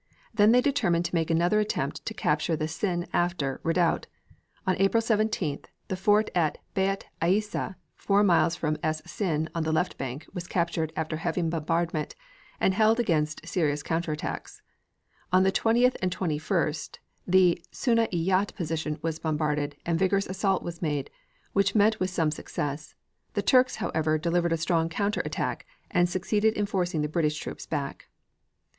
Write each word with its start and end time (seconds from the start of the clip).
They 0.33 0.47
then 0.47 0.63
determined 0.63 1.05
to 1.05 1.13
make 1.13 1.29
another 1.29 1.59
attempt 1.59 2.07
to 2.07 2.15
capture 2.15 2.55
the 2.55 2.67
Sinn 2.67 3.05
After 3.13 3.59
redoubt. 3.61 4.07
On 4.65 4.75
April 4.79 4.99
17th 4.99 5.65
the 5.89 5.95
fort 5.95 6.31
of 6.33 6.53
Beit 6.73 7.05
Aiessa, 7.21 7.75
four 7.93 8.23
miles 8.23 8.55
from 8.55 8.79
Es 8.81 9.03
Sinn, 9.05 9.47
on 9.53 9.61
the 9.61 9.71
left 9.71 9.99
bank, 9.99 10.27
was 10.33 10.47
captured 10.47 10.91
after 10.95 11.17
heavy 11.17 11.43
bombardment, 11.43 12.15
and 12.59 12.73
held 12.73 12.99
against 12.99 13.47
serious 13.47 13.83
counter 13.83 14.13
attacks. 14.13 14.63
On 15.31 15.43
the 15.43 15.51
20th 15.51 15.95
and 16.01 16.09
21st 16.09 16.97
the 17.27 17.61
Sanna 17.71 18.07
i 18.11 18.15
yat 18.15 18.55
position 18.55 18.97
was 19.03 19.19
bombarded 19.19 19.75
and 19.85 19.97
a 19.97 19.99
vigorous 19.99 20.25
assault 20.25 20.63
was 20.63 20.81
made, 20.81 21.11
which 21.53 21.75
met 21.75 21.99
with 21.99 22.09
some 22.09 22.31
success. 22.31 22.95
The 23.35 23.43
Turks, 23.43 23.75
however, 23.75 24.17
delivered 24.17 24.51
a 24.53 24.57
strong 24.57 24.89
counter 24.89 25.21
attack, 25.25 25.67
and 25.91 26.09
succeeded 26.09 26.55
in 26.55 26.65
forcing 26.65 27.03
the 27.03 27.07
British 27.07 27.37
troops 27.37 27.67
back. 27.67 28.07